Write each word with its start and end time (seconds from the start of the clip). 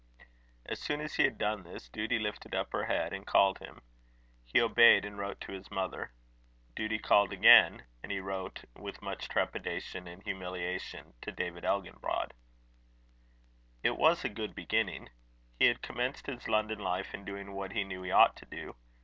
As 0.65 0.81
soon 0.81 0.99
as 0.99 1.13
he 1.13 1.25
had 1.25 1.37
done 1.37 1.61
this, 1.61 1.87
Duty 1.87 2.17
lifted 2.17 2.55
up 2.55 2.71
her 2.71 2.85
head, 2.85 3.13
and 3.13 3.23
called 3.23 3.59
him. 3.59 3.83
He 4.47 4.59
obeyed, 4.59 5.05
and 5.05 5.15
wrote 5.19 5.39
to 5.41 5.51
his 5.51 5.69
mother. 5.69 6.11
Duty 6.75 6.97
called 6.97 7.31
again; 7.31 7.83
and 8.01 8.11
he 8.11 8.19
wrote, 8.19 8.63
though 8.75 8.81
with 8.81 9.03
much 9.03 9.29
trepidation 9.29 10.07
and 10.07 10.23
humiliation, 10.23 11.13
to 11.21 11.31
David 11.31 11.65
Elginbrod. 11.65 12.31
It 13.83 13.95
was 13.95 14.25
a 14.25 14.29
good 14.29 14.55
beginning. 14.55 15.09
He 15.59 15.65
had 15.65 15.83
commenced 15.83 16.25
his 16.25 16.47
London 16.47 16.79
life 16.79 17.13
in 17.13 17.23
doing 17.23 17.51
what 17.53 17.73
he 17.73 17.83
knew 17.83 18.01
he 18.01 18.09
ought 18.09 18.35
to 18.37 18.45
do. 18.47 18.75